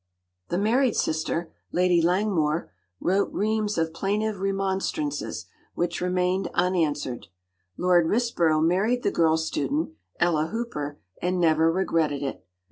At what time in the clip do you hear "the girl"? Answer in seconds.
9.03-9.37